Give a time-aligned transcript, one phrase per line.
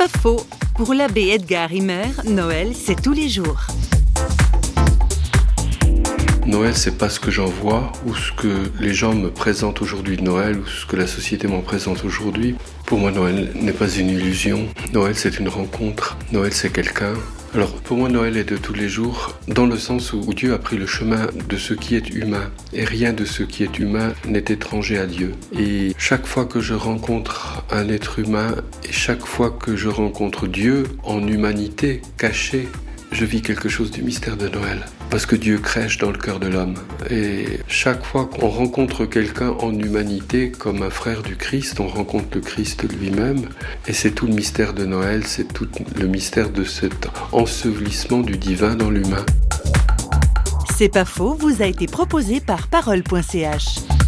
[0.00, 0.46] pas faux.
[0.76, 3.66] Pour l'abbé Edgar Himer, Noël, c'est tous les jours.
[6.46, 10.16] Noël, c'est pas ce que j'en vois ou ce que les gens me présentent aujourd'hui
[10.16, 12.54] de Noël ou ce que la société m'en présente aujourd'hui.
[12.86, 14.68] Pour moi, Noël n'est pas une illusion.
[14.94, 16.16] Noël, c'est une rencontre.
[16.32, 17.12] Noël, c'est quelqu'un.
[17.52, 20.58] Alors pour moi Noël est de tous les jours dans le sens où Dieu a
[20.58, 24.12] pris le chemin de ce qui est humain et rien de ce qui est humain
[24.24, 25.34] n'est étranger à Dieu.
[25.58, 28.54] Et chaque fois que je rencontre un être humain
[28.88, 32.68] et chaque fois que je rencontre Dieu en humanité cachée,
[33.12, 34.86] je vis quelque chose du mystère de Noël.
[35.10, 36.74] Parce que Dieu crèche dans le cœur de l'homme.
[37.10, 42.28] Et chaque fois qu'on rencontre quelqu'un en humanité comme un frère du Christ, on rencontre
[42.34, 43.48] le Christ lui-même.
[43.86, 48.36] Et c'est tout le mystère de Noël, c'est tout le mystère de cet ensevelissement du
[48.36, 49.24] divin dans l'humain.
[50.76, 53.99] C'est pas faux, vous a été proposé par parole.ch.